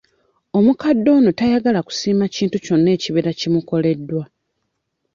Omukadde 0.57 1.09
ono 1.17 1.29
tayagala 1.39 1.79
kusiima 1.87 2.25
kintu 2.35 2.57
kyonna 2.65 2.89
ekibeera 2.95 3.31
kimukoleddwa. 3.39 4.23